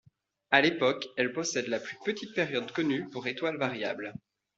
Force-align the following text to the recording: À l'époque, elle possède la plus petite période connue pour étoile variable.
À 0.49 0.61
l'époque, 0.63 1.09
elle 1.15 1.31
possède 1.31 1.67
la 1.67 1.79
plus 1.79 1.95
petite 2.03 2.33
période 2.33 2.71
connue 2.71 3.07
pour 3.09 3.27
étoile 3.27 3.57
variable. 3.57 4.13